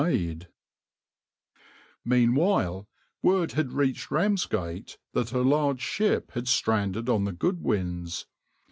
[0.01, 0.45] \par \vs {\noindent}
[2.03, 2.87] Meanwhile,
[3.21, 8.25] word had reached Ramsgate that a large ship had stranded on the Goodwins.